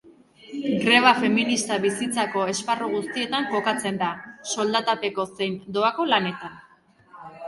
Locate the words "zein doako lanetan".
5.37-6.57